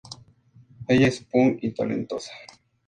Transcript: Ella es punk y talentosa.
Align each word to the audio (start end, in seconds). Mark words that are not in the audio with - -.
Ella 0.87 1.09
es 1.09 1.19
punk 1.21 1.59
y 1.61 1.69
talentosa. 1.75 2.31